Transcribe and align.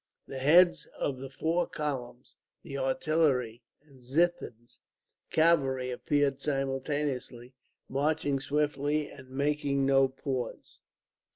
The 0.25 0.39
heads 0.39 0.87
of 0.97 1.19
the 1.19 1.29
four 1.29 1.67
columns, 1.67 2.35
the 2.63 2.75
artillery, 2.75 3.61
and 3.83 4.01
Ziethen's 4.03 4.79
cavalry 5.29 5.91
appeared 5.91 6.41
simultaneously, 6.41 7.53
marching 7.87 8.39
swiftly 8.39 9.11
and 9.11 9.29
making 9.29 9.85
no 9.85 10.07
pause. 10.07 10.79